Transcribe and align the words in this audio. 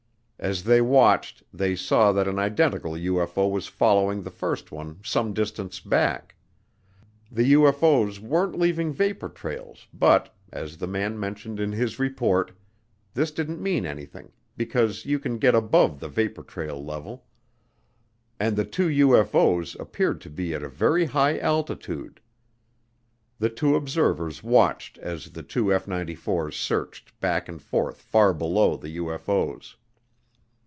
As 0.43 0.63
they 0.63 0.81
watched 0.81 1.43
they 1.53 1.75
saw 1.75 2.11
that 2.13 2.27
an 2.27 2.39
identical 2.39 2.93
UFO 2.93 3.47
was 3.51 3.67
following 3.67 4.23
the 4.23 4.31
first 4.31 4.71
one 4.71 4.97
some 5.05 5.35
distance 5.35 5.79
back. 5.79 6.35
The 7.31 7.53
UFO's 7.53 8.19
weren't 8.19 8.57
leaving 8.57 8.91
vapor 8.91 9.29
trails 9.29 9.85
but, 9.93 10.35
as 10.51 10.77
the 10.77 10.87
man 10.87 11.19
mentioned 11.19 11.59
in 11.59 11.71
his 11.71 11.99
report, 11.99 12.53
this 13.13 13.29
didn't 13.29 13.61
mean 13.61 13.85
anything 13.85 14.31
because 14.57 15.05
you 15.05 15.19
can 15.19 15.37
get 15.37 15.53
above 15.53 15.99
the 15.99 16.09
vapor 16.09 16.41
trail 16.41 16.83
level. 16.83 17.27
And 18.39 18.55
the 18.55 18.65
two 18.65 18.87
UFO's 18.87 19.75
appeared 19.79 20.21
to 20.21 20.29
be 20.31 20.55
at 20.55 20.63
a 20.63 20.69
very 20.69 21.05
high 21.05 21.37
altitude. 21.37 22.19
The 23.37 23.49
two 23.49 23.75
observers 23.75 24.41
watched 24.41 24.97
as 24.97 25.33
the 25.33 25.43
two 25.43 25.71
F 25.71 25.85
94's 25.85 26.55
searched 26.57 27.19
back 27.19 27.47
and 27.47 27.61
forth 27.61 28.01
far 28.01 28.33
below 28.33 28.75
the 28.75 28.97
UFO's. 28.97 29.75